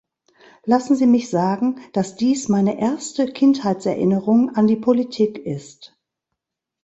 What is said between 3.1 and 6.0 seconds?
Kindheitserinnerung an die Politik ist.